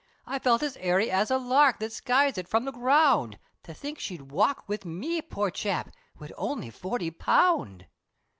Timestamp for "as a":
1.11-1.37